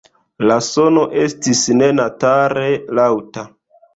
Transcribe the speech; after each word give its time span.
La 0.51 0.55
sono 0.67 1.03
estis 1.25 1.61
nenature 1.81 2.65
laŭta. 3.01 3.47